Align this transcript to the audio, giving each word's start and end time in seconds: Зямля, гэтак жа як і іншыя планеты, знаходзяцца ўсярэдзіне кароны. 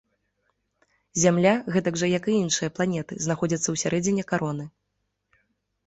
Зямля, 1.23 1.51
гэтак 1.77 1.95
жа 2.03 2.09
як 2.17 2.25
і 2.31 2.35
іншыя 2.47 2.73
планеты, 2.79 3.13
знаходзяцца 3.29 3.69
ўсярэдзіне 3.79 4.23
кароны. 4.35 4.65